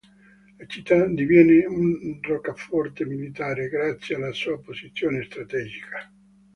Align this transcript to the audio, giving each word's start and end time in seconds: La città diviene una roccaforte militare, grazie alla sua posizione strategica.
La 0.57 0.65
città 0.65 1.05
diviene 1.05 1.63
una 1.67 2.17
roccaforte 2.21 3.05
militare, 3.05 3.69
grazie 3.69 4.15
alla 4.15 4.31
sua 4.31 4.59
posizione 4.59 5.21
strategica. 5.25 6.11